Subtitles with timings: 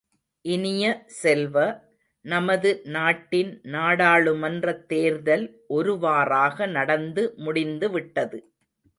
[0.45, 0.83] இனிய
[1.15, 1.57] செல்வ,
[2.25, 5.45] நமது நாட்டின் நாடாளுமன்றத் தேர்தல்
[5.67, 8.39] ஒருவாறாக நடந்து முடிந்துவிட்டது.